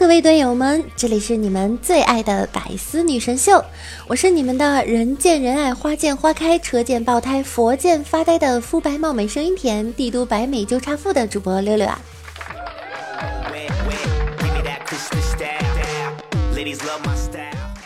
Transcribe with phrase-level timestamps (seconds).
[0.00, 3.62] 各位队友们，这里是你们最爱的百思女神秀，
[4.08, 12.00] 我是你们的人见人爱、花见花开、车见爆胎、佛见发呆的肤白貌美、声音甜、帝都白美就差富的主播六六啊。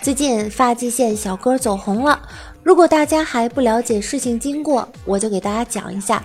[0.00, 2.22] 最近发际线小哥走红了，
[2.62, 6.24] 如果大家还不了解事情经过，我就给大家讲一下。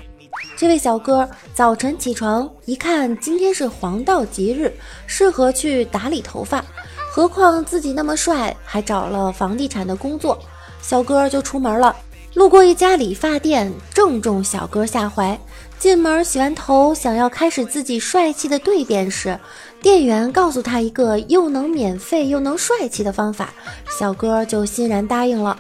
[0.60, 4.70] 这位小哥早晨起床一看，今天是黄道吉日，
[5.08, 6.62] 适合去打理头发。
[7.10, 10.38] 何况自己那么帅，还找了房地产的工作，
[10.82, 11.96] 小哥就出门了。
[12.34, 15.40] 路过一家理发店，正中小哥下怀。
[15.78, 19.40] 进门洗完头，想要开始自己帅气的蜕变时，
[19.82, 23.54] 店员告诉他一个又能免费又能帅气的方法，
[23.98, 25.58] 小哥就欣然答应了。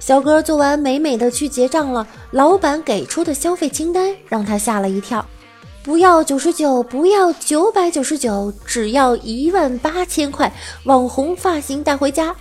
[0.00, 5.24] 小哥做完美美的去结账了，老板给出的消费清单让他吓了一跳，
[5.84, 10.50] 不要九十九，不要九百九十九，只要一万八千块，
[10.84, 12.34] 网红发型带回家。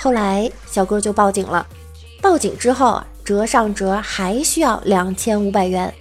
[0.00, 1.64] 后来小哥就报警了，
[2.20, 5.94] 报警之后啊，折上折还需要两千五百元。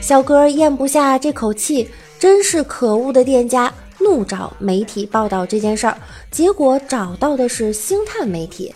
[0.00, 3.72] 小哥咽不下这口气，真是可恶的店家。
[4.02, 5.96] 怒找媒体报道这件事儿，
[6.30, 8.74] 结果找到的是星探媒体。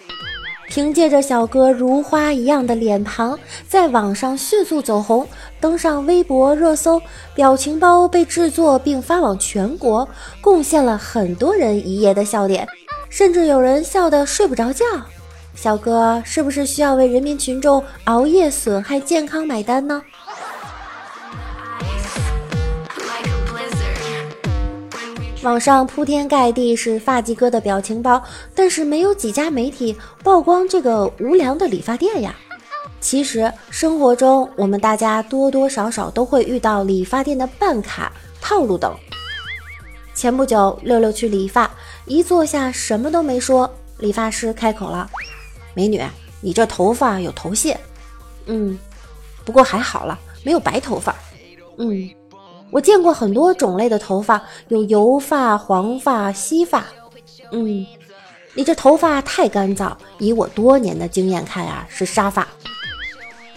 [0.68, 5.26] 凭借着小哥如花一样的脸庞，在网上迅速走红，
[5.60, 7.00] 登上微博热搜，
[7.34, 10.08] 表情包被制作并发往全国，
[10.40, 12.66] 贡献了很多人一夜的笑点，
[13.08, 14.84] 甚至有人笑得睡不着觉。
[15.54, 20.02] 小哥是不是需要为人民群众熬夜损害健康买单呢？
[25.46, 28.20] 网上铺天盖地是发髻哥的表情包，
[28.52, 32.34] 但是没有几家媒体曝光这个无良的理发店呀。
[33.00, 38.92] 其实生活中我们大家多多少少都会遇到理发店的办卡套路等。
[40.16, 41.70] 前不久六六去理发，
[42.06, 45.08] 一坐下什么都没说，理发师开口了
[45.74, 46.02] ：“美女，
[46.40, 47.78] 你这头发有头屑。
[48.46, 48.76] ”“嗯，
[49.44, 51.14] 不过还好了，没有白头发。
[51.78, 52.10] ”“嗯。”
[52.70, 56.84] 我见过很多种类的头发，有油发、黄发、稀发。
[57.52, 57.86] 嗯，
[58.54, 62.46] 你这头发太干燥，以我多年的经验看啊，是沙发。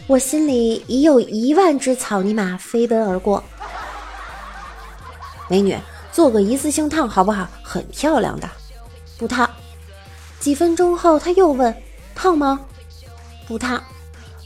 [0.08, 3.44] 我心里已有一万只草泥马飞奔而过。
[5.48, 5.76] 美女，
[6.12, 7.48] 做个一次性烫好不好？
[7.62, 8.50] 很漂亮的。
[9.18, 9.50] 不烫。
[10.40, 11.76] 几分钟后，他又问：
[12.16, 12.60] 烫吗？
[13.48, 13.84] 不烫。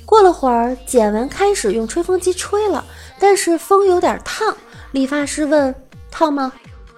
[0.06, 2.84] 过了会儿，剪完开始用吹风机吹了。
[3.19, 4.56] 但是风有点烫，
[4.91, 5.74] 理发师问
[6.12, 6.51] ：“烫吗？”“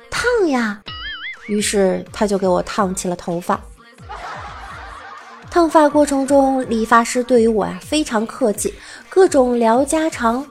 [0.09, 0.81] 烫呀。”
[1.47, 3.59] 于是他就给我烫起了头发。
[5.51, 8.73] 烫发过程中，理发师对于我呀非常客气，
[9.07, 10.45] 各种聊家常。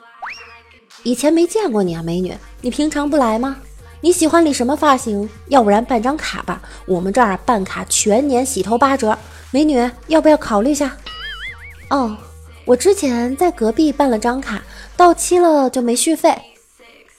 [1.02, 3.56] 以前没见过你啊，美女，你平常不来吗？
[4.00, 5.28] 你喜欢理什么发型？
[5.48, 9.19] 要不然办张卡吧，我们这儿办卡全年洗头八折。
[9.50, 10.96] 美女，要不要考虑一下？
[11.91, 12.16] 哦，
[12.64, 14.62] 我之前在隔壁办了张卡。
[14.97, 16.34] 到期了就没续费，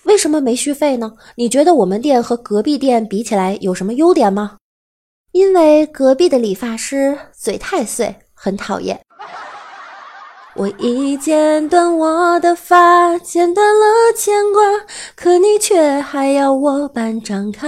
[0.04, 1.14] 为什么没续费呢？
[1.36, 4.58] 你觉得我们店和隔壁店比起来有什么优点吗？
[5.34, 9.00] 因为隔壁的理发师嘴太碎，很讨厌。
[10.56, 14.62] 我已剪断我的发，剪断了牵挂，
[15.14, 17.68] 可你却还要我办张卡。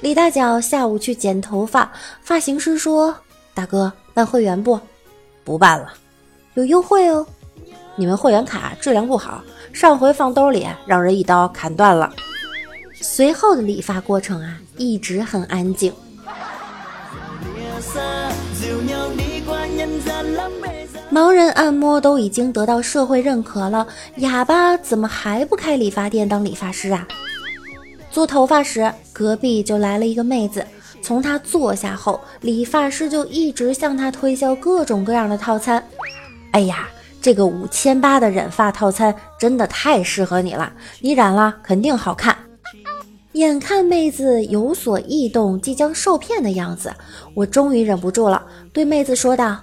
[0.00, 1.90] 李大脚下午去剪头发，
[2.22, 3.14] 发型师说
[3.54, 4.78] ：“大哥，办会员不？
[5.42, 5.94] 不办了，
[6.54, 7.26] 有优惠哦。
[7.96, 12.12] 你们会员卡质量不好，上回放兜里让人一刀砍断了。”
[13.00, 15.92] 随后的理发过程啊，一直很安静。
[21.10, 27.06] 盲人按摩都已经得到社会认可了，哑巴怎么还不开理发店当理发师啊？
[28.16, 30.66] 做头发时，隔壁就来了一个妹子。
[31.02, 35.86] 从她坐下后，理发师就一直向她推销各种各样的套餐。
[36.52, 36.88] 哎呀，
[37.20, 42.34] 这个五千八的染发套餐真的太适合你了，你染了肯定好看。
[43.32, 46.94] 眼看妹子有所异动，即将受骗的样子，
[47.34, 49.60] 我终于忍不住了，对妹子说道：“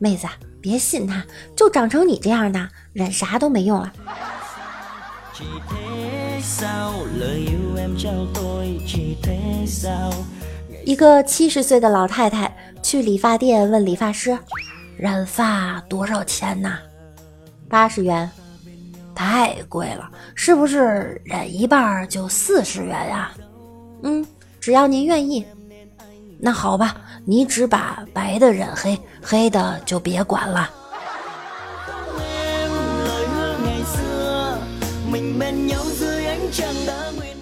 [0.00, 0.26] 妹子，
[0.60, 1.22] 别信他，
[1.54, 3.92] 就长成你这样的，染啥都没用了。”
[10.84, 12.52] 一个七十岁的老太太
[12.82, 14.36] 去理发店问理发师
[14.98, 16.78] ：“染发多少钱呐
[17.70, 18.28] ？”“八十元。
[19.14, 23.30] ”“太贵了，是不是染一半就四十元呀
[24.02, 24.26] ？”“嗯，
[24.60, 25.46] 只要您愿意。
[26.40, 30.68] ”“那好吧，你只把白的染黑，黑的就别管了。”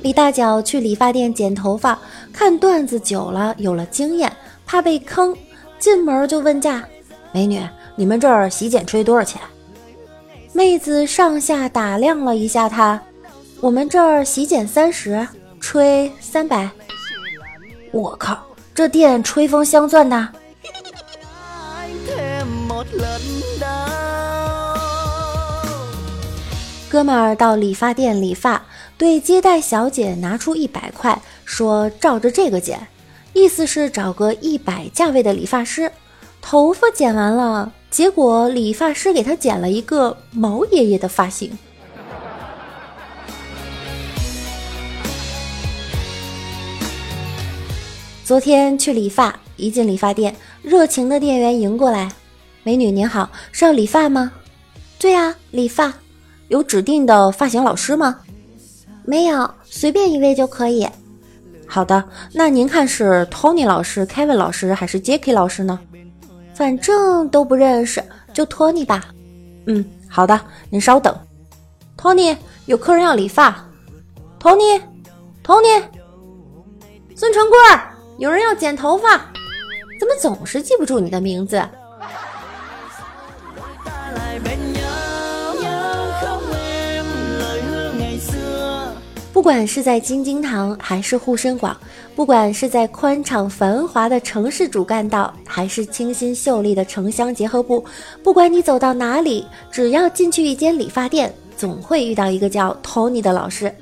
[0.02, 1.98] 李大脚去理发店剪头发，
[2.32, 5.36] 看段子久了，有了经验，怕被坑，
[5.78, 6.82] 进门就问价
[7.32, 7.60] ：“美女，
[7.96, 9.40] 你们这儿洗剪吹多少钱？”
[10.54, 13.00] 妹子上下打量了一下他
[13.60, 15.26] ：“我们这儿洗剪三十，
[15.60, 16.68] 吹三百。”
[17.92, 18.38] 我靠，
[18.74, 20.28] 这店吹风镶钻的！
[26.88, 28.60] 哥们儿到理发店理发。
[29.00, 32.86] 对接待小姐拿出一百块，说照着这个剪，
[33.32, 35.90] 意思是找个一百价位的理发师。
[36.42, 41.50] 头发剪完了，结果理发师给他剪了一个毛爷爷的发型。
[48.22, 52.12] 昨天去理发，一进理发店，热情的店员迎过来
[52.64, 54.30] ：“美女您好，是要理发吗
[55.00, 55.94] ？”“对呀，理发。
[56.48, 58.18] 有指定的发型老师吗？”
[59.10, 60.88] 没有，随便一位就可以。
[61.66, 65.80] 好的，那您看是 Tony 老师、Kevin 老师还是 Jacky 老师呢？
[66.54, 68.00] 反正都不认识，
[68.32, 69.04] 就 Tony 吧。
[69.66, 71.12] 嗯，好的，您稍等。
[71.98, 72.36] Tony，
[72.66, 73.66] 有客人要理发。
[74.40, 75.82] Tony，Tony，
[77.16, 77.58] 孙成贵，
[78.18, 79.16] 有人要剪头发。
[79.98, 81.60] 怎么总是记不住你的名字？
[89.40, 91.74] 不管是在京津塘还是沪深广，
[92.14, 97.82] 不管是在宽敞繁华的城市主干道，还是清新秀丽的城乡结合部，
[98.22, 103.74] 不管你走到哪里，只要进去一间理发店，总会遇到一个叫 Tony 的老师。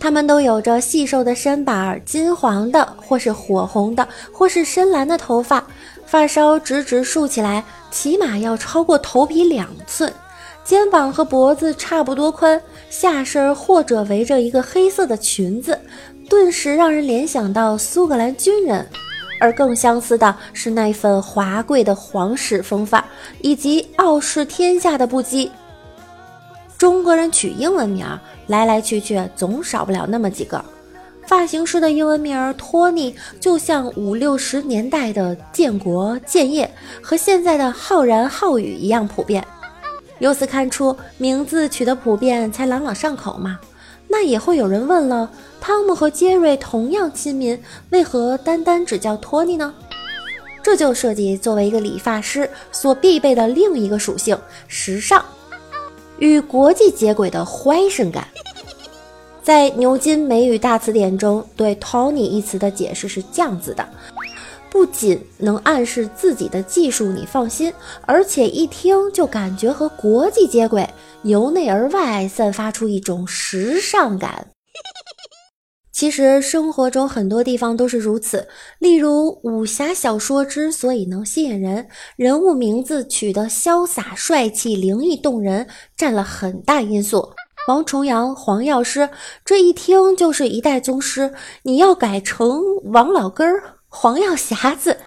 [0.00, 5.64] 他们都有着细瘦的身板，金黄的，或是火红的，或是深蓝的头发，
[6.04, 7.62] 发梢直直竖起来，
[7.92, 10.12] 起码要超过头皮两寸。
[10.66, 12.60] 肩膀和脖子差不多宽，
[12.90, 15.78] 下身或者围着一个黑色的裙子，
[16.28, 18.84] 顿时让人联想到苏格兰军人。
[19.38, 23.04] 而更相似的是那份华贵的皇室风范，
[23.42, 25.48] 以及傲视天下的不羁。
[26.76, 30.64] 中国人取英文名儿，来来去去总少不了那么几个。
[31.26, 36.68] 发型师的英文名儿托尼，就像五六十年代的建国、建业
[37.00, 39.46] 和现在的浩然、浩宇一样普遍。
[40.18, 43.58] 由此看出，名字取得普遍才朗朗上口嘛。
[44.08, 45.30] 那也会有人问了：
[45.60, 47.60] 汤姆和杰瑞同样亲民，
[47.90, 49.74] 为何单单只叫托尼呢？
[50.62, 54.36] 这就涉及作为一个理发师所必备的另一个属性——
[54.66, 55.24] 时尚
[56.18, 58.26] 与国际接轨的怀身感。
[59.42, 63.88] 在牛津美语大词典中，对 “Tony” 一词的解释是这样子的。
[64.76, 70.86] 不仅能暗示自己的技术，你放心，而且一听就感觉和国际接轨，
[71.22, 74.48] 由内而外散发出一种时尚感。
[75.92, 78.46] 其实生活中很多地方都是如此，
[78.78, 85.66] 例如武侠小说之所以能吸引人，人物名字取得潇洒帅气、灵异动人，
[85.96, 87.26] 占了很大因素。
[87.66, 89.08] 王重阳、黄药师，
[89.42, 92.60] 这一听就是一代宗师，你要改成
[92.92, 93.75] 王老根儿。
[93.98, 94.98] 黄药匣子，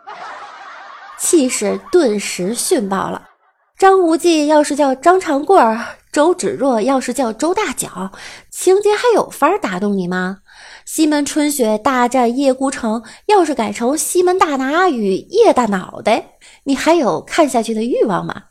[1.20, 3.30] 气势顿时逊爆了。
[3.78, 5.80] 张无忌要是叫张长贵儿，
[6.12, 8.12] 周芷若要是叫周大脚，
[8.50, 10.40] 情节还有法打动你吗？
[10.86, 16.32] 西门春雪大战叶孤城，要是改成西门大拿与叶大脑袋，
[16.64, 18.46] 你还有看下去的欲望吗？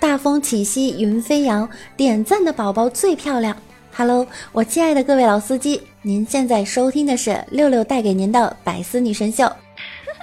[0.00, 3.56] 大风起兮云飞扬，点赞的宝宝最漂亮。
[3.94, 9.50] Hello，我亲爱的各位老司机，您现在收听的是六六带给您的百思女神秀。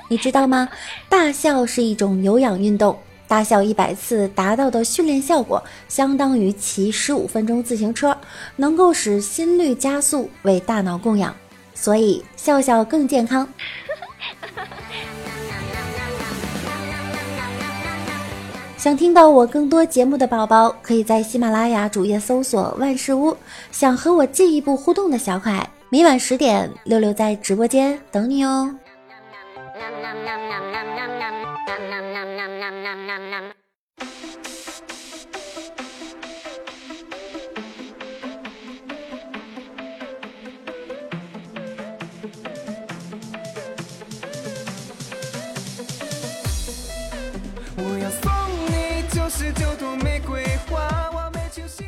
[0.08, 0.70] 你知道吗？
[1.10, 2.98] 大笑是一种有氧运动，
[3.28, 8.16] 大笑一百次达到的训练效果，相当于骑十五分钟自行车，
[8.56, 11.36] 能够使心率加速，为大脑供氧，
[11.74, 13.48] 所以笑笑更健康。
[18.78, 23.36] 想听到我更多节目的宝宝，可以在喜马拉雅主页搜索“万事屋”。
[23.74, 28.72] 想和我进一步互动的小可爱，每晚十点，六六在直播间等你哦。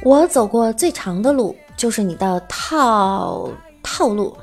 [0.04, 3.50] 我走过最长的路，就是你的套
[3.84, 4.38] 套路。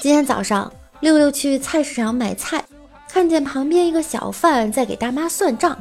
[0.00, 2.64] 今天早上，六六去菜市场买菜，
[3.12, 5.76] 看见旁边一个小贩在给大妈算账，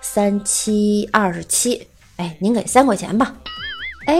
[0.00, 3.34] 三七二十七，哎，您给三块钱吧。
[4.06, 4.16] 哎，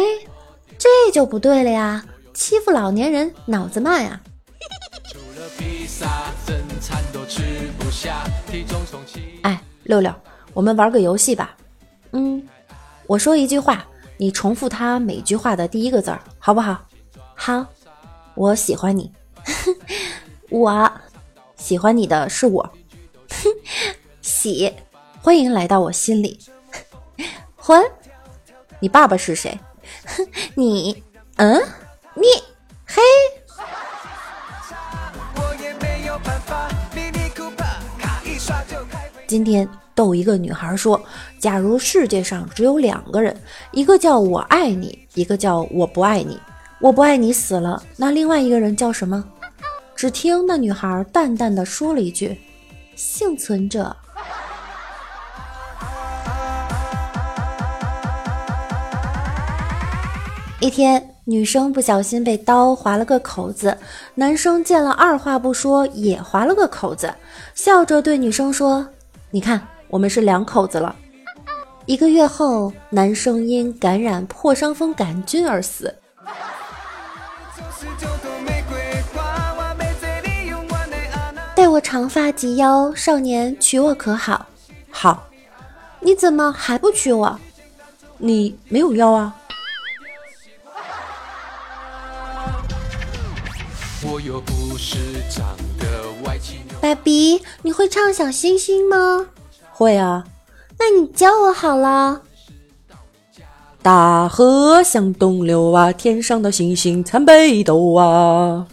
[0.76, 4.20] 这就不对了呀，欺负老年人，脑子慢呀。
[9.42, 10.12] 哎，六六，
[10.52, 11.56] 我们玩个游戏吧。
[12.10, 12.44] 嗯，
[13.06, 13.86] 我说一句话。
[14.18, 16.86] 你重复他每句话的第一个字儿，好不好？
[17.34, 17.66] 好，
[18.34, 19.10] 我喜欢你，
[20.48, 20.91] 我
[21.62, 22.72] 喜欢你的是我，
[24.20, 24.74] 喜，
[25.22, 26.36] 欢迎来到我心里，
[27.54, 27.80] 欢，
[28.80, 29.56] 你爸爸是谁？
[30.56, 31.00] 你，
[31.36, 31.54] 嗯，
[32.14, 32.26] 你，
[32.84, 33.00] 嘿，
[39.28, 39.68] 今天。
[39.94, 40.98] 逗一个女孩说
[41.38, 43.38] ：“假如世界上只有两个人，
[43.72, 46.40] 一个叫我爱你，一个叫我不爱你。
[46.80, 49.22] 我不爱你死了，那另外一个人叫什么？”
[49.94, 52.40] 只听那女孩淡淡的说了一句
[52.96, 53.96] ：“幸存者。”
[60.60, 63.76] 一天，女生不小心被刀划了个口子，
[64.14, 67.14] 男生见了二话不说也划了个口子，
[67.54, 68.86] 笑着对女生说
[69.30, 69.60] ：“你看。”
[69.92, 70.96] 我们是两口子了。
[71.84, 75.94] 一个月后，男生因感染破伤风杆菌而死。
[81.62, 84.46] 待我长发及腰，少年娶我可好？
[84.90, 85.28] 好。
[86.00, 87.38] 你怎么还不娶我？
[88.18, 89.36] 你没有腰啊。
[96.80, 99.28] 爸比，你会唱小星星吗？
[99.70, 100.24] 会啊，
[100.80, 102.22] 那你教我好了。
[103.80, 108.66] 大河向东流啊，天上的星星参北斗啊。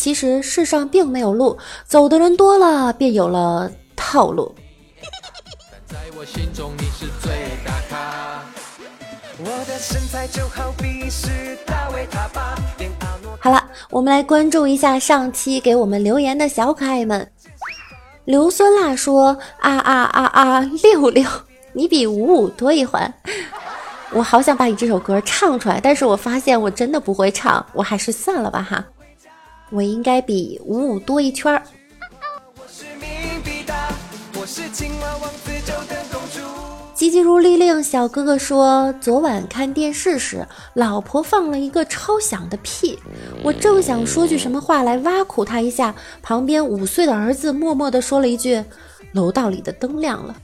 [0.00, 4.54] 其实世上并没有路，走的人多了，便有了套路。
[13.40, 17.30] 好了，我们来关注一下上期给我们留言的小可爱们。
[18.24, 21.28] 硫酸辣说啊啊啊啊，六六，
[21.74, 23.12] 你比五五多一环。
[24.12, 28.82] 我好想把你这首歌唱出来，但是我发现我真的不会唱，我还是算了吧哈。
[29.70, 31.62] 我应该比五五多一圈儿。
[36.94, 42.98] 急急如律令，小哥哥说：“昨晚看电视时，老婆放了一个超响的屁，
[43.42, 48.62] 我正想说句什么话来挖苦他一下，旁边五岁的儿子默默地说了一句
[49.12, 50.36] ：‘楼道里的灯亮了。’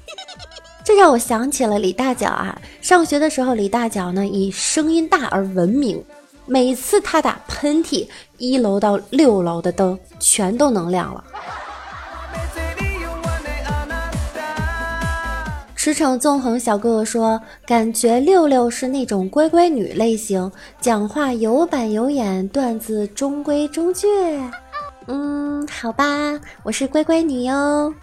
[0.83, 2.59] 这让我想起了李大脚啊！
[2.81, 6.03] 上学的时候，李大脚呢以声音大而闻名，
[6.47, 11.23] 每次他打喷嚏，一楼到六楼的灯全都能亮了。”
[15.75, 20.51] 驰骋纵横小哥哥说：“感觉六六是那种乖乖女类型，
[20.81, 24.07] 讲话有板有眼，段子中规中矩。”
[25.07, 26.05] 嗯，好吧，
[26.65, 27.95] 我是乖乖女哟。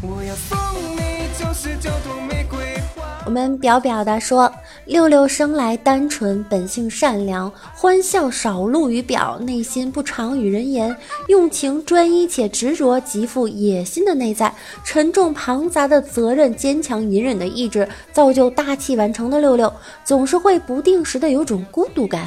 [0.00, 0.56] 我要送
[0.96, 2.58] 你九十九朵玫瑰
[2.94, 3.02] 花。
[3.24, 4.52] 我们表表的说，
[4.84, 10.94] 六六生来单纯，本性善良，欢笑少露于表，内心不常与人言，
[11.28, 14.52] 用情专一且执着，极富野心的内在，
[14.84, 19.72] 沉重庞杂的责任，坚强隐忍的意志，造就大器晚成的六六，
[20.04, 22.26] 总是会不定时的有种孤独感，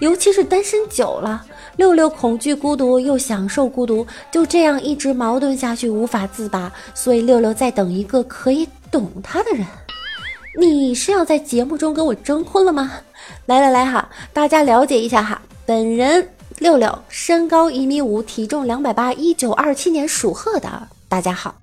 [0.00, 1.44] 尤其是单身久了，
[1.76, 9.64] 六六恐惧孤独又享受孤独，就这样一直矛盾下去，无法自拔，所以六六在等一个可以懂他的人。
[10.58, 12.92] 你是要在节目中跟我征婚了吗？
[13.46, 16.28] 来来来哈，大家了解一下哈，本人
[16.58, 20.88] 六六，身高一米五，体重两百八，一九二七年属鹤的。
[21.08, 21.54] 大家好。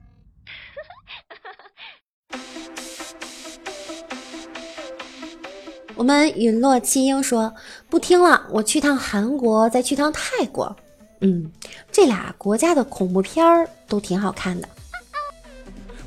[5.96, 7.54] 我们陨落弃婴说
[7.90, 10.76] 不听了，我去趟韩国，再去趟泰国。
[11.22, 11.52] 嗯，
[11.92, 14.68] 这俩国家的恐怖片儿都挺好看的。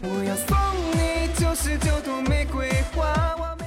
[0.02, 0.71] 我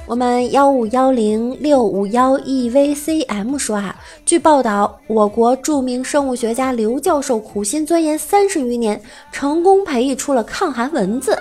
[0.08, 11.36] 我们幺五幺零六五幺 evcm 说啊，据报道，我国著名生物学家刘教授苦心钻研三十余年，成功培育出了抗寒蚊子。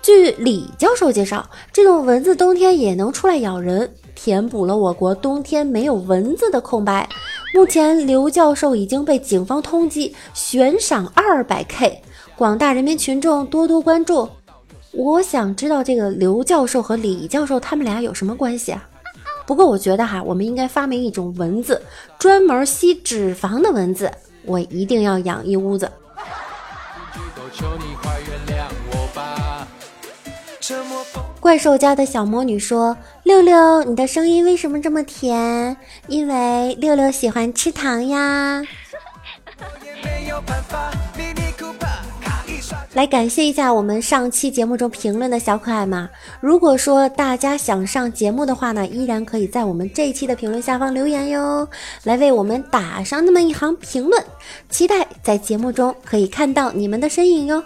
[0.00, 3.90] 据李教授介绍，这种蚊子冬天也能出来咬人。
[4.14, 7.06] 填补了我国冬天没有蚊子的空白。
[7.54, 12.00] 目前，刘教授已经被警方通缉，悬赏二百 K。
[12.34, 14.26] 广大人民群众多多关注。
[14.96, 18.82] 我想知道这个刘教授和李教授他们俩有什么关系啊？
[19.46, 21.80] 不过我觉得哈，我们应该发明一种蚊子，
[22.18, 24.10] 专门吸脂肪的蚊子。
[24.44, 25.90] 我一定要养一屋子。
[31.38, 35.76] 怪兽家的小魔女说：“六六，你的声音为什么这么甜？
[36.08, 38.62] 因为六六喜欢吃糖呀。
[42.94, 46.08] ”来感谢一下我们上期节目中评论的小可爱们。
[46.40, 51.68] 如果说大家想上节目的话呢，依然可以在我们这一期的评论下方留言哟，
[52.04, 54.22] 来为我们打上那么一行评论。
[54.68, 57.62] 期待在节目中可以看到你们的身影哟。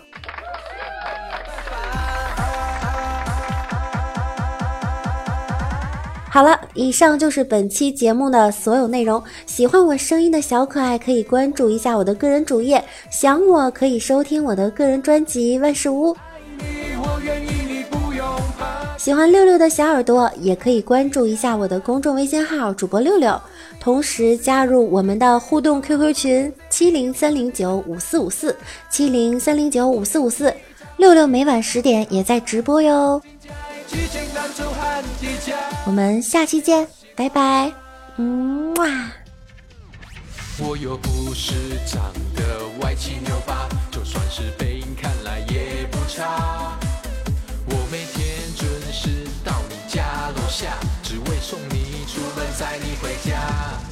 [6.32, 9.20] 好了，以上就是本期节目的所有内容。
[9.46, 16.14] 喜欢我声音的小可爱可以关注一下我的个人主页，想我可以收听我的个人专辑《万事屋》。
[18.96, 23.40] 喜欢六六的小耳朵也可以关注一下我的公众微信号主播六六，
[23.80, 28.56] 同时加入我们的互动 QQ 群七零三零九五四五四
[28.88, 30.54] 七零三零九五四五四，
[30.96, 33.20] 六六每晚十点也在直播哟。
[35.90, 37.72] 我们下期见，拜拜，
[38.16, 38.86] 嗯哇。
[40.56, 41.52] 我又不是
[41.84, 46.78] 长得歪七扭八，就算是背影看来也不差。
[47.66, 53.89] 我每天准时到你家楼下，只为送你出门，载你回家。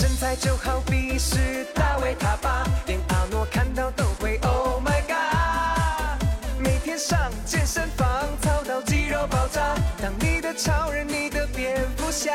[0.00, 6.24] 身材就好比是大卫他爸，连阿诺看到都会 Oh my God。
[6.58, 8.08] 每天上健身房
[8.40, 12.32] 操到肌肉爆炸，当你的超人，你的蝙蝠侠。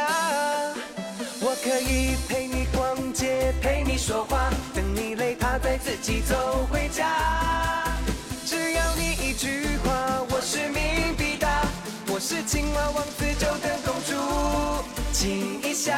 [1.42, 7.10] 我可以陪你逛街，陪你说话，等你累趴再自己走回家。
[8.46, 11.64] 只要你一句话，我是命必达，
[12.14, 14.14] 我是青蛙王子就等公主。
[15.12, 15.98] 亲一下，